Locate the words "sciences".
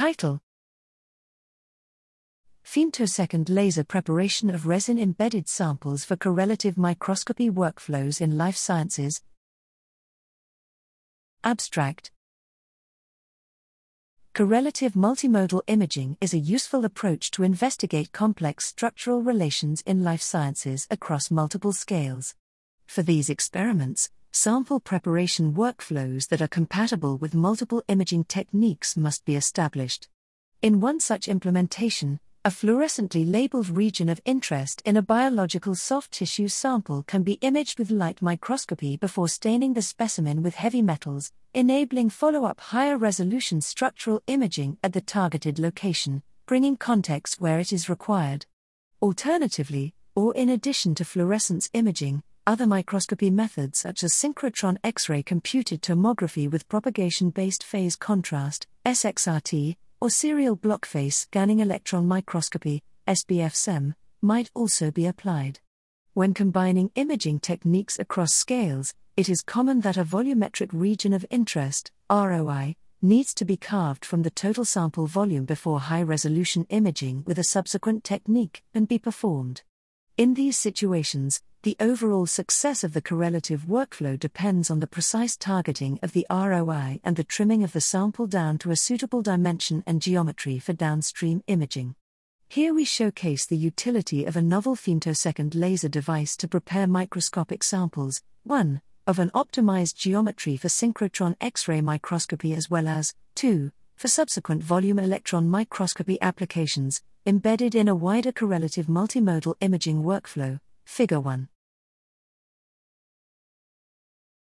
8.56-9.20, 20.22-20.86